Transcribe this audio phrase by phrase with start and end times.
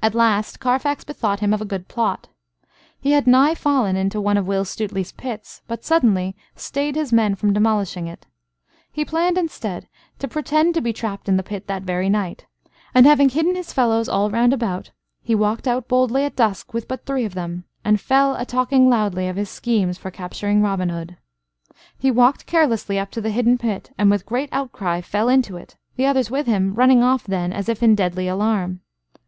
[0.00, 2.28] At last Carfax bethought him of a good plot.
[3.00, 7.34] He had nigh fallen into one of Will Stuteley's pits, but suddenly stayed his men
[7.34, 8.26] from demolishing it.
[8.92, 9.88] He planned instead
[10.20, 12.46] to pretend to be trapped in the pit that very night;
[12.94, 16.86] and, having hidden his fellows all round about, he walked out boldly at dusk with
[16.86, 20.90] but three of them, and fell a talking loudly of his schemes for capturing Robin
[20.90, 21.16] Hood.
[21.98, 25.76] He walked carelessly up to the hidden pit and with great outcry fell into it,
[25.96, 28.82] the others with him running off then as if in deadly alarm.